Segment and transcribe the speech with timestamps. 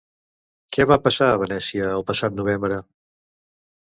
[0.77, 2.81] Què va passar a Venècia el passat novembre?